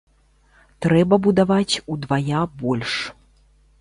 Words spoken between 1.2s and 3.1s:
будаваць удвая больш.